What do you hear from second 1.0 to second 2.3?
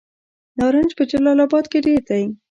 جلال اباد کې ډیر دی.